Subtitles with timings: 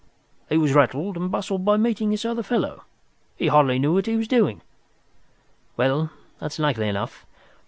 [0.49, 2.85] "He was rattled and bustled by meeting this other fellow.
[3.35, 4.61] He hardly knew what he was doing."
[5.77, 7.23] "Well, that's likely enough.